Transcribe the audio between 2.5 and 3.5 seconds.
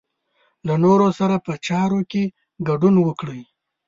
ګډون وکړئ.